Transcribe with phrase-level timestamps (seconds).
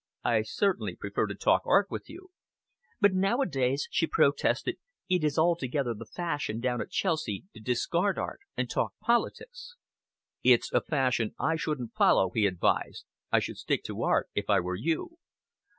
[0.23, 2.31] "I certainly prefer to talk art with you."
[2.99, 4.77] "But nowadays," she protested,
[5.07, 9.75] "it is altogether the fashion down at Chelsea to discard art and talk politics."
[10.41, 13.05] "It's a fashion I shouldn't follow," he advised.
[13.31, 15.19] "I should stick to art, if I were you."